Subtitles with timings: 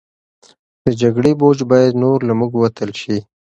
[0.83, 3.17] د جګړې بوج باید نور له موږ وتل شي.